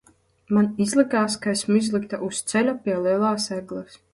[0.55, 4.03] Man izlikās, ka esmu izlikta uz ceļa pie lielās egles.